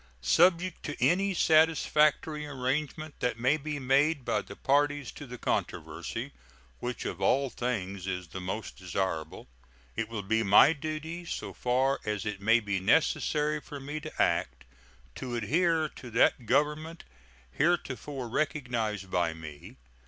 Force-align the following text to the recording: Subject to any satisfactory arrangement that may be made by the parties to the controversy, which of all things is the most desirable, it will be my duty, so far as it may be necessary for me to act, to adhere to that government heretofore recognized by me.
Subject 0.23 0.81
to 0.81 0.99
any 0.99 1.31
satisfactory 1.35 2.47
arrangement 2.47 3.13
that 3.19 3.37
may 3.39 3.55
be 3.55 3.77
made 3.77 4.25
by 4.25 4.41
the 4.41 4.55
parties 4.55 5.11
to 5.11 5.27
the 5.27 5.37
controversy, 5.37 6.31
which 6.79 7.05
of 7.05 7.21
all 7.21 7.51
things 7.51 8.07
is 8.07 8.29
the 8.29 8.41
most 8.41 8.75
desirable, 8.77 9.47
it 9.95 10.09
will 10.09 10.23
be 10.23 10.41
my 10.41 10.73
duty, 10.73 11.23
so 11.23 11.53
far 11.53 11.99
as 12.03 12.25
it 12.25 12.41
may 12.41 12.59
be 12.59 12.79
necessary 12.79 13.61
for 13.61 13.79
me 13.79 13.99
to 13.99 14.19
act, 14.19 14.63
to 15.13 15.35
adhere 15.35 15.87
to 15.87 16.09
that 16.09 16.47
government 16.47 17.03
heretofore 17.51 18.27
recognized 18.27 19.11
by 19.11 19.35
me. 19.35 19.75